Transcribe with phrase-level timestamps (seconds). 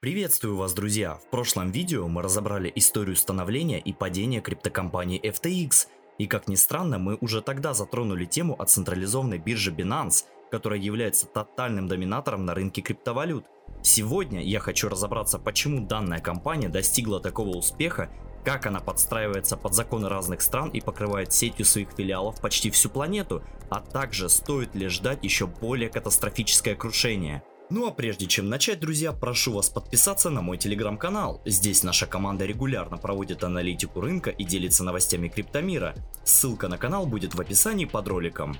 [0.00, 1.14] Приветствую вас, друзья!
[1.14, 5.88] В прошлом видео мы разобрали историю становления и падения криптокомпании FTX.
[6.18, 11.26] И как ни странно, мы уже тогда затронули тему о централизованной бирже Binance, которая является
[11.26, 13.46] тотальным доминатором на рынке криптовалют.
[13.82, 18.08] Сегодня я хочу разобраться, почему данная компания достигла такого успеха,
[18.44, 23.42] как она подстраивается под законы разных стран и покрывает сетью своих филиалов почти всю планету,
[23.68, 29.12] а также стоит ли ждать еще более катастрофическое крушение– ну а прежде чем начать, друзья,
[29.12, 31.42] прошу вас подписаться на мой телеграм-канал.
[31.44, 35.94] Здесь наша команда регулярно проводит аналитику рынка и делится новостями криптомира.
[36.24, 38.58] Ссылка на канал будет в описании под роликом.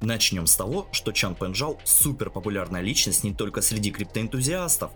[0.00, 4.92] Начнем с того, что Чан Пенжал супер популярная личность не только среди криптоэнтузиастов.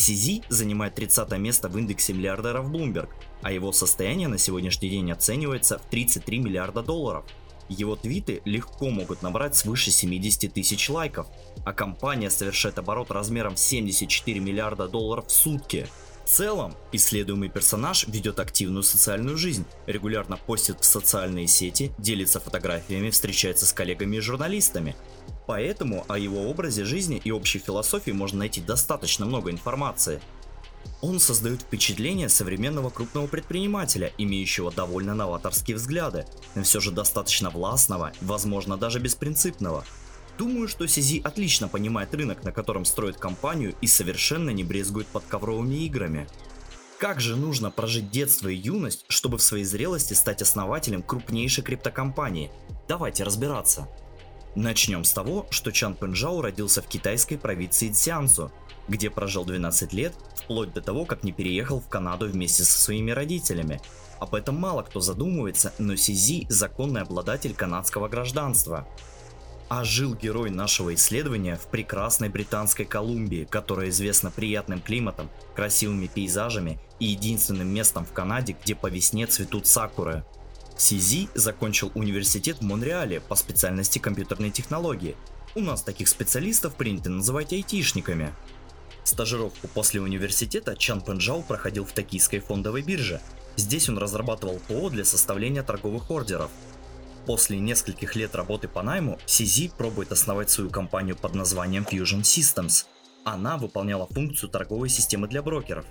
[0.00, 3.10] CZ занимает 30 место в индексе миллиардеров Bloomberg,
[3.42, 7.24] а его состояние на сегодняшний день оценивается в 33 миллиарда долларов.
[7.68, 11.28] Его твиты легко могут набрать свыше 70 тысяч лайков,
[11.64, 15.86] а компания совершает оборот размером 74 миллиарда долларов в сутки.
[16.30, 23.66] Целом, исследуемый персонаж ведет активную социальную жизнь, регулярно постит в социальные сети, делится фотографиями, встречается
[23.66, 24.94] с коллегами и журналистами,
[25.50, 30.20] Поэтому о его образе жизни и общей философии можно найти достаточно много информации.
[31.00, 38.12] Он создает впечатление современного крупного предпринимателя, имеющего довольно новаторские взгляды, но все же достаточно властного,
[38.20, 39.84] возможно даже беспринципного.
[40.40, 45.84] Думаю, что Сизи отлично понимает рынок, на котором строит компанию и совершенно не брезгует подковровыми
[45.84, 46.26] играми.
[46.98, 52.50] Как же нужно прожить детство и юность, чтобы в своей зрелости стать основателем крупнейшей криптокомпании?
[52.88, 53.86] Давайте разбираться.
[54.54, 58.50] Начнем с того, что Чан Пенжао родился в китайской провинции Цзянсу,
[58.88, 63.10] где прожил 12 лет, вплоть до того, как не переехал в Канаду вместе со своими
[63.10, 63.78] родителями.
[64.18, 68.88] Об этом мало кто задумывается, но Сизи– законный обладатель канадского гражданства.
[69.70, 76.78] А жил герой нашего исследования в прекрасной британской Колумбии, которая известна приятным климатом, красивыми пейзажами
[76.98, 80.22] и единственным местом в Канаде, где по весне цветут сакуры–
[80.80, 85.14] Сизи закончил университет в Монреале по специальности компьютерной технологии.
[85.54, 88.32] У нас таких специалистов принято называть айтишниками.
[89.04, 93.20] Стажировку после университета Чан Пенджау проходил в токийской фондовой бирже.
[93.56, 96.50] Здесь он разрабатывал ПО для составления торговых ордеров.
[97.30, 102.86] После нескольких лет работы по найму, Сизи пробует основать свою компанию под названием Fusion Systems.
[103.22, 105.84] Она выполняла функцию торговой системы для брокеров.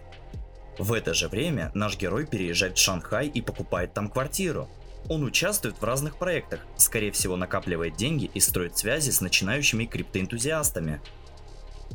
[0.78, 4.68] В это же время наш герой переезжает в Шанхай и покупает там квартиру.
[5.08, 11.00] Он участвует в разных проектах, скорее всего накапливает деньги и строит связи с начинающими криптоэнтузиастами.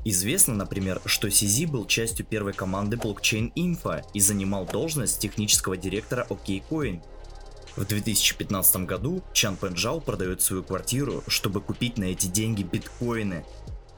[0.07, 6.27] Известно, например, что Сизи был частью первой команды Blockchain Info и занимал должность технического директора
[6.31, 7.03] OKCoin.
[7.77, 13.45] В 2015 году Чан Пенджао продает свою квартиру, чтобы купить на эти деньги биткоины.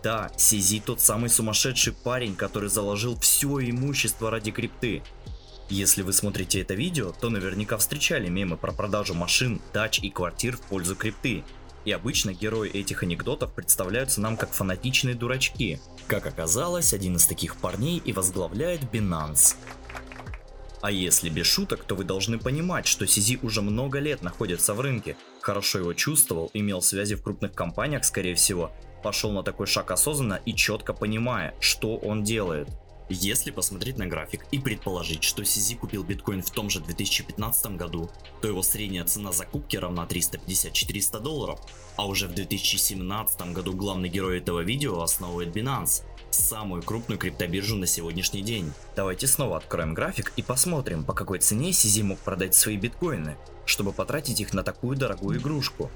[0.02, 5.02] Да, Сизи тот самый сумасшедший парень, который заложил все имущество ради крипты.
[5.68, 10.56] Если вы смотрите это видео, то наверняка встречали мемы про продажу машин, дач и квартир
[10.56, 11.42] в пользу крипты.
[11.84, 15.80] И обычно герои этих анекдотов представляются нам как фанатичные дурачки.
[16.06, 19.56] Как оказалось, один из таких парней и возглавляет Binance.
[20.80, 24.80] А если без шуток, то вы должны понимать, что Сизи уже много лет находится в
[24.80, 28.70] рынке, хорошо его чувствовал, имел связи в крупных компаниях, скорее всего,
[29.02, 32.68] пошел на такой шаг осознанно и четко понимая, что он делает–
[33.08, 38.10] если посмотреть на график и предположить, что CZ купил биткоин в том же 2015 году,
[38.40, 41.60] то его средняя цена закупки равна 350-400 долларов,
[41.96, 47.86] а уже в 2017 году главный герой этого видео основывает Binance, самую крупную криптобиржу на
[47.86, 48.72] сегодняшний день.
[48.94, 53.92] Давайте снова откроем график и посмотрим, по какой цене CZ мог продать свои биткоины, чтобы
[53.92, 55.90] потратить их на такую дорогую игрушку.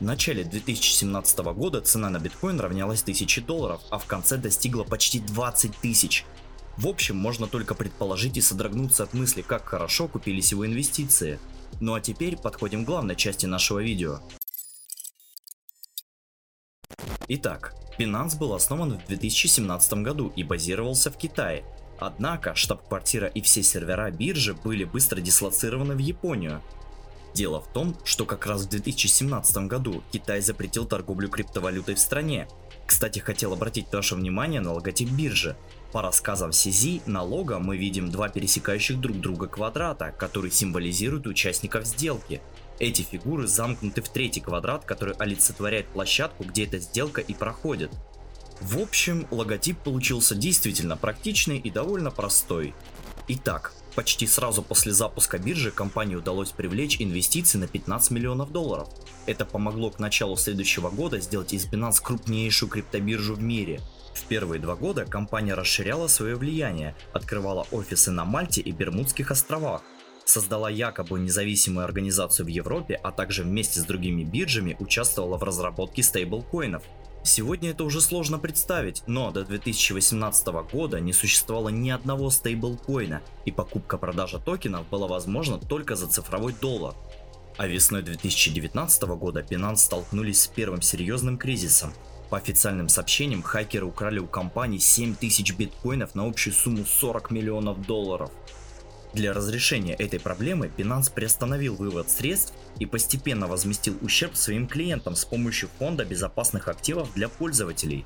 [0.00, 5.20] В начале 2017 года цена на биткоин равнялась 1000 долларов, а в конце достигла почти
[5.20, 6.24] 20 тысяч.
[6.76, 11.38] В общем, можно только предположить и содрогнуться от мысли, как хорошо купились его инвестиции.
[11.80, 14.20] Ну а теперь подходим к главной части нашего видео.
[17.26, 21.64] Итак, Binance был основан в 2017 году и базировался в Китае.
[21.98, 26.60] Однако штаб-квартира и все сервера биржи были быстро дислоцированы в Японию.
[27.32, 32.46] Дело в том, что как раз в 2017 году Китай запретил торговлю криптовалютой в стране.
[32.86, 35.56] Кстати, хотел обратить ваше внимание на логотип биржи.
[35.92, 41.86] По рассказам Сизи, на лого мы видим два пересекающих друг друга квадрата, которые символизируют участников
[41.86, 42.42] сделки.
[42.78, 47.90] Эти фигуры замкнуты в третий квадрат, который олицетворяет площадку, где эта сделка и проходит.
[48.60, 52.74] В общем, логотип получился действительно практичный и довольно простой.
[53.28, 58.88] Итак, Почти сразу после запуска биржи компании удалось привлечь инвестиции на 15 миллионов долларов.
[59.26, 63.80] Это помогло к началу следующего года сделать из Binance крупнейшую криптобиржу в мире.
[64.14, 69.82] В первые два года компания расширяла свое влияние, открывала офисы на Мальте и Бермудских островах,
[70.24, 76.02] создала якобы независимую организацию в Европе, а также вместе с другими биржами участвовала в разработке
[76.02, 76.82] стейблкоинов.
[77.22, 83.50] Сегодня это уже сложно представить, но до 2018 года не существовало ни одного стейблкоина, и
[83.50, 86.94] покупка-продажа токенов была возможна только за цифровой доллар.
[87.56, 91.94] А весной 2019 года Binance столкнулись с первым серьезным кризисом.
[92.28, 98.30] По официальным сообщениям, хакеры украли у компании 7000 биткоинов на общую сумму 40 миллионов долларов.
[99.14, 105.24] Для разрешения этой проблемы Binance приостановил вывод средств и постепенно возместил ущерб своим клиентам с
[105.24, 108.04] помощью фонда безопасных активов для пользователей.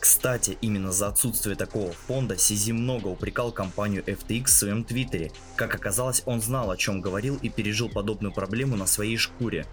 [0.00, 5.30] Кстати, именно за отсутствие такого фонда Сизи много упрекал компанию FTX в своем твиттере.
[5.54, 9.64] Как оказалось, он знал о чем говорил и пережил подобную проблему на своей шкуре.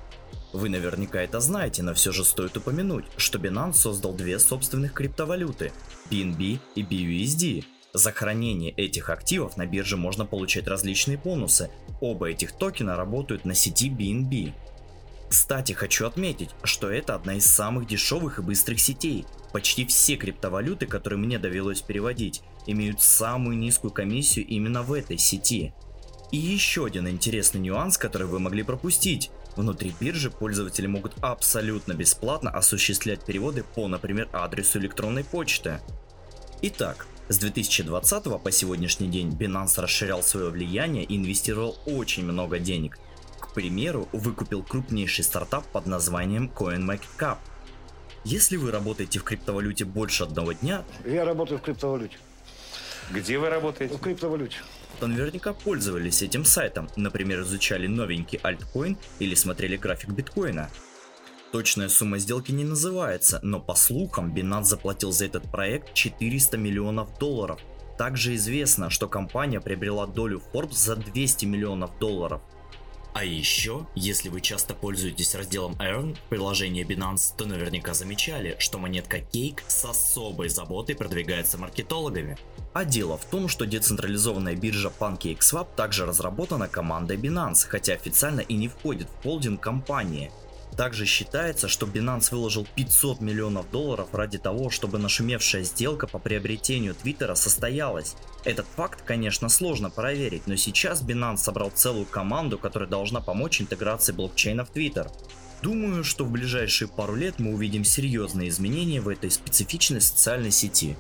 [0.54, 5.72] Вы наверняка это знаете, но все же стоит упомянуть, что Binance создал две собственных криптовалюты–
[6.12, 11.70] BNB и BUSD, за хранение этих активов на бирже можно получать различные бонусы.
[12.02, 14.54] Оба этих токена работают на сети BNB.
[15.30, 19.26] Кстати, хочу отметить, что это одна из самых дешевых и быстрых сетей.
[19.54, 25.74] Почти все криптовалюты, которые мне довелось переводить, имеют самую низкую комиссию именно в этой сети.
[26.32, 29.32] И еще один интересный нюанс, который вы могли пропустить.
[29.56, 35.80] Внутри биржи пользователи могут абсолютно бесплатно осуществлять переводы по, например, адресу электронной почты.
[36.62, 43.00] Итак, с 2020 по сегодняшний день Binance расширял свое влияние и инвестировал очень много денег.
[43.40, 47.38] К примеру, выкупил крупнейший стартап под названием CoinMarketCap.
[48.26, 50.84] Если вы работаете в криптовалюте больше одного дня...
[51.04, 52.18] Я работаю в криптовалюте.
[53.12, 53.96] Где вы работаете?
[53.96, 54.58] В криптовалюте.
[55.00, 60.70] То наверняка пользовались этим сайтом, например, изучали новенький альткоин или смотрели график биткоина.
[61.56, 67.18] Точная сумма сделки не называется, но по слухам Binance заплатил за этот проект 400 миллионов
[67.18, 67.62] долларов.
[67.98, 72.42] Также известно, что компания приобрела долю Forbes за 200 миллионов долларов.
[73.14, 78.78] А еще, если вы часто пользуетесь разделом Earn в приложении Binance, то наверняка замечали, что
[78.78, 82.38] монетка Cake с особой заботой продвигается маркетологами.
[82.74, 88.56] А дело в том, что децентрализованная биржа PancakeSwap также разработана командой Binance, хотя официально и
[88.56, 90.34] не входит в холдинг компании–
[90.76, 96.96] также считается, что Binance выложил 500 миллионов долларов ради того, чтобы нашумевшая сделка по приобретению
[96.96, 98.16] Твиттера состоялась.
[98.44, 104.12] Этот факт, конечно, сложно проверить, но сейчас Binance собрал целую команду, которая должна помочь интеграции
[104.12, 105.10] блокчейна в Твиттер.
[105.62, 110.96] Думаю, что в ближайшие пару лет мы увидим серьезные изменения в этой специфичной социальной сети.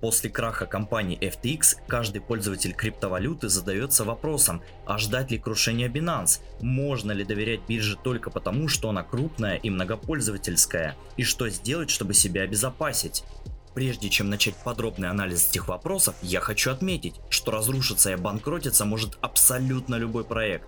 [0.00, 6.40] После краха компании FTX каждый пользователь криптовалюты задается вопросом, а ждать ли крушения Binance?
[6.60, 10.96] Можно ли доверять бирже только потому, что она крупная и многопользовательская?
[11.18, 13.24] И что сделать, чтобы себя обезопасить?
[13.74, 19.18] Прежде чем начать подробный анализ этих вопросов, я хочу отметить, что разрушиться и обанкротиться может
[19.20, 20.66] абсолютно любой проект.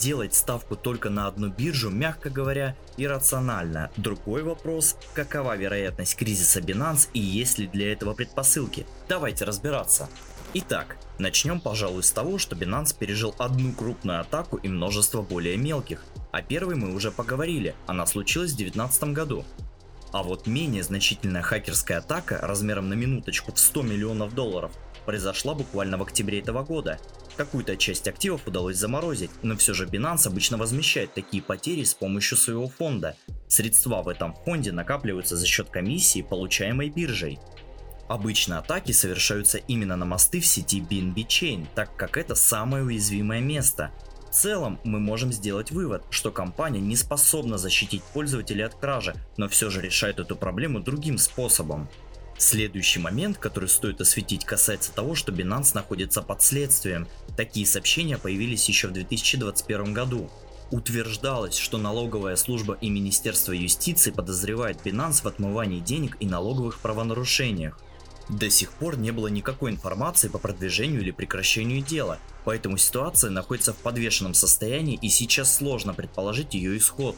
[0.00, 3.90] Делать ставку только на одну биржу, мягко говоря, иррационально.
[3.98, 8.86] Другой вопрос, какова вероятность кризиса Binance и есть ли для этого предпосылки?
[9.10, 10.08] Давайте разбираться.
[10.54, 16.02] Итак, начнем, пожалуй, с того, что Binance пережил одну крупную атаку и множество более мелких.
[16.32, 19.44] О первой мы уже поговорили, она случилась в 2019 году.
[20.12, 24.72] А вот менее значительная хакерская атака размером на минуточку в 100 миллионов долларов
[25.04, 26.98] произошла буквально в октябре этого года.
[27.36, 32.36] Какую-то часть активов удалось заморозить, но все же Binance обычно возмещает такие потери с помощью
[32.36, 33.16] своего фонда.
[33.48, 37.38] Средства в этом фонде накапливаются за счет комиссии, получаемой биржей.
[38.08, 43.40] Обычно атаки совершаются именно на мосты в сети BNB Chain, так как это самое уязвимое
[43.40, 43.92] место.
[44.28, 49.48] В целом мы можем сделать вывод, что компания не способна защитить пользователей от кражи, но
[49.48, 51.88] все же решает эту проблему другим способом.
[52.40, 57.06] Следующий момент, который стоит осветить, касается того, что Binance находится под следствием.
[57.36, 60.30] Такие сообщения появились еще в 2021 году.
[60.70, 67.78] Утверждалось, что налоговая служба и Министерство юстиции подозревают Binance в отмывании денег и налоговых правонарушениях.
[68.30, 73.74] До сих пор не было никакой информации по продвижению или прекращению дела, поэтому ситуация находится
[73.74, 77.16] в подвешенном состоянии и сейчас сложно предположить ее исход.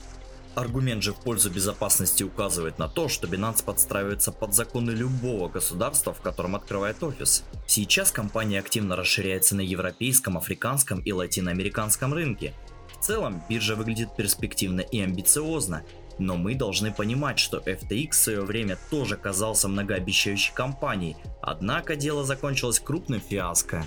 [0.54, 6.12] Аргумент же в пользу безопасности указывает на то, что Binance подстраивается под законы любого государства,
[6.12, 7.44] в котором открывает офис.
[7.66, 12.52] Сейчас компания активно расширяется на европейском, африканском и латиноамериканском рынке.
[12.92, 15.84] В целом, биржа выглядит перспективно и амбициозно.
[16.18, 22.24] Но мы должны понимать, что FTX в свое время тоже казался многообещающей компанией, однако дело
[22.24, 23.86] закончилось крупным фиаско.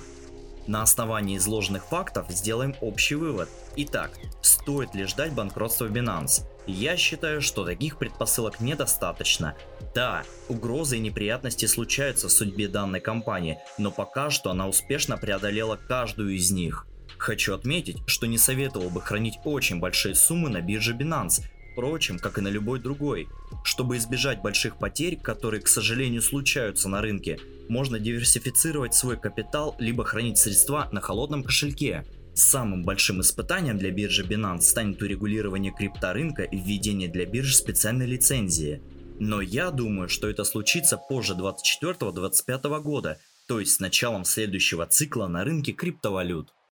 [0.65, 3.49] На основании изложенных фактов сделаем общий вывод.
[3.75, 6.41] Итак, стоит ли ждать банкротства Binance?
[6.67, 9.55] Я считаю, что таких предпосылок недостаточно.
[9.93, 15.75] Да, угрозы и неприятности случаются в судьбе данной компании, но пока что она успешно преодолела
[15.75, 16.87] каждую из них.
[17.17, 22.37] Хочу отметить, что не советовал бы хранить очень большие суммы на бирже Binance, впрочем, как
[22.37, 23.27] и на любой другой.
[23.63, 30.03] Чтобы избежать больших потерь, которые, к сожалению, случаются на рынке, можно диверсифицировать свой капитал, либо
[30.03, 32.05] хранить средства на холодном кошельке.
[32.35, 38.81] Самым большим испытанием для биржи Binance станет урегулирование крипторынка и введение для биржи специальной лицензии.
[39.21, 45.27] Но я думаю, что это случится позже 24-25 года, то есть с началом следующего цикла
[45.27, 46.55] на рынке криптовалют.